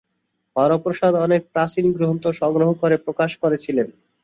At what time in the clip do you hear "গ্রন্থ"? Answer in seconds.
1.97-2.23